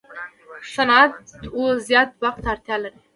صنعت 0.73 1.13
و 1.59 1.63
زیات 1.85 2.09
برق 2.19 2.37
ته 2.43 2.47
اړتیا 2.53 2.77
لري. 2.83 2.99